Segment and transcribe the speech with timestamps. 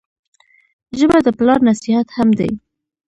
[0.97, 2.51] ژبه د پلار نصیحت هم دی